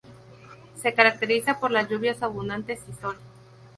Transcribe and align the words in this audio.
Se 0.81 0.95
caracteriza 0.95 1.59
por 1.59 1.69
las 1.69 1.87
lluvias 1.87 2.23
abundantes 2.23 2.81
y 2.89 2.93
sol. 2.99 3.17